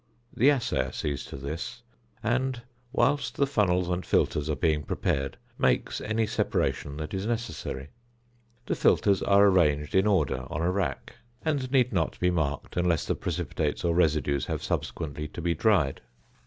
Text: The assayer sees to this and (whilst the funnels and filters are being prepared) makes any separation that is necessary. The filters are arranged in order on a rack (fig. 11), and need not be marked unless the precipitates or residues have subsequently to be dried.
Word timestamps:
The 0.35 0.49
assayer 0.49 0.91
sees 0.91 1.23
to 1.25 1.37
this 1.37 1.83
and 2.23 2.63
(whilst 2.91 3.35
the 3.35 3.45
funnels 3.45 3.87
and 3.87 4.03
filters 4.03 4.49
are 4.49 4.55
being 4.55 4.81
prepared) 4.81 5.37
makes 5.59 6.01
any 6.01 6.25
separation 6.25 6.97
that 6.97 7.13
is 7.13 7.27
necessary. 7.27 7.89
The 8.65 8.73
filters 8.73 9.21
are 9.21 9.45
arranged 9.45 9.93
in 9.93 10.07
order 10.07 10.47
on 10.49 10.63
a 10.63 10.71
rack 10.71 11.17
(fig. 11.41 11.45
11), 11.45 11.59
and 11.61 11.71
need 11.71 11.93
not 11.93 12.19
be 12.19 12.31
marked 12.31 12.77
unless 12.77 13.05
the 13.05 13.13
precipitates 13.13 13.83
or 13.85 13.93
residues 13.93 14.47
have 14.47 14.63
subsequently 14.63 15.27
to 15.27 15.39
be 15.39 15.53
dried. 15.53 16.01